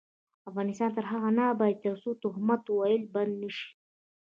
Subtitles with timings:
[0.49, 3.67] افغانستان تر هغو نه ابادیږي، ترڅو تهمت ویل بند نشي.